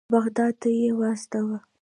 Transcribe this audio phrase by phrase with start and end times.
[0.13, 1.57] بغداد ته یې واستاوه.